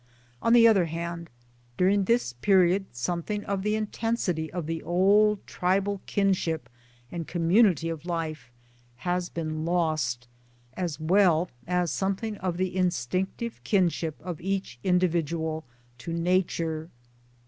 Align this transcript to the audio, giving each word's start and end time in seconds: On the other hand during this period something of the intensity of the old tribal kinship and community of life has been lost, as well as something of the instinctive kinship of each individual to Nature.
On 0.41 0.53
the 0.53 0.67
other 0.67 0.85
hand 0.85 1.29
during 1.77 2.05
this 2.05 2.33
period 2.33 2.87
something 2.91 3.43
of 3.45 3.61
the 3.61 3.75
intensity 3.75 4.51
of 4.51 4.65
the 4.65 4.81
old 4.81 5.45
tribal 5.45 6.01
kinship 6.07 6.69
and 7.11 7.27
community 7.27 7.87
of 7.87 8.03
life 8.07 8.49
has 9.05 9.29
been 9.29 9.63
lost, 9.63 10.27
as 10.73 10.99
well 10.99 11.51
as 11.67 11.91
something 11.91 12.35
of 12.37 12.57
the 12.57 12.75
instinctive 12.75 13.63
kinship 13.63 14.15
of 14.21 14.41
each 14.41 14.79
individual 14.83 15.65
to 15.99 16.11
Nature. 16.13 16.89